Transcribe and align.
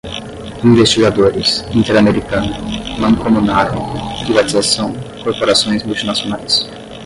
investigadores, 0.63 1.61
interamericana, 1.75 2.57
mancomunaram, 2.97 3.83
privatização, 4.25 4.93
corporações 5.23 5.83
multinacionais 5.83 6.67